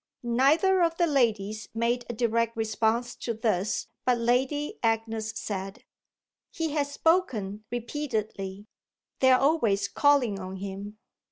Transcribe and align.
Neither 0.23 0.81
of 0.81 0.97
the 0.97 1.05
ladies 1.05 1.69
made 1.75 2.07
a 2.09 2.13
direct 2.13 2.57
response 2.57 3.15
to 3.17 3.35
this, 3.35 3.85
but 4.03 4.17
Lady 4.17 4.79
Agnes 4.81 5.31
said: 5.35 5.83
"He 6.51 6.71
has 6.71 6.91
spoken 6.91 7.65
repeatedly. 7.69 8.65
They're 9.19 9.37
always 9.37 9.87
calling 9.87 10.39
on 10.39 10.55
him." 10.55 10.97